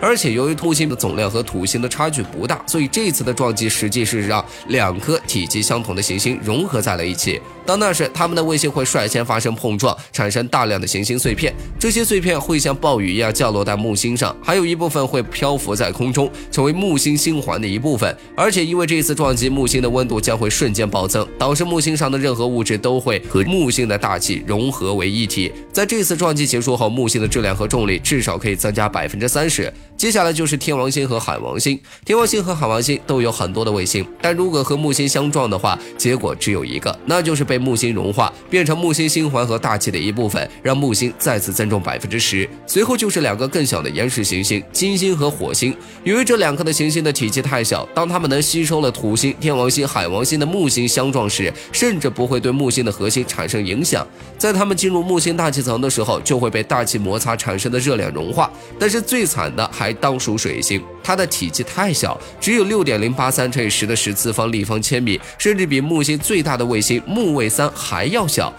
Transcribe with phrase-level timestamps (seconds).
[0.00, 7.40] 而且由于土星的总量和土星的差距不大，所以这次的撞击实际是让两颗体积相同的行星融合在了一起。
[7.66, 11.52] 到那时，它们的卫星会率先发生碰撞，产生大量的行星碎片。
[11.78, 18.16] 这些碎片会像暴雨一样降落在木星上，还有一部分会漂浮在空中，成为木星星环的一部分。
[18.34, 25.52] 而且因为这次撞击，木星的温度将会瞬间暴增，导致木星上的任何物质都会和木星的大气融合为一体。
[25.70, 29.70] 在这次撞击结束后，木星的质量和重力至少可以增加百分之三十。
[29.98, 31.76] 接下来就是天王星和海王星。
[32.04, 42.48] 天王星和海王星都有很多的卫星，但如果和木星相撞的话，结果只有一个，那就是被木星融化，变成木星星环和大气的一部分，让木星再次增重百分之十。
[42.64, 45.76] 随后就是两个更小的岩石行星——金星和火星。
[46.04, 54.06] 由于这两颗的行星的体积太小，当它们能吸收了土星、天王星、海王星的木星相撞时，甚至不会对木星的核心产生影响。
[54.38, 58.48] 在它们进入木星大气层的时候，就会被大气摩擦产生的热量融化。
[58.78, 68.52] 但是最惨的还当属水星，它的体积太小，只有六点零八三乘以十的十次方立方千米，甚至比木星最大的卫星木卫三还要小。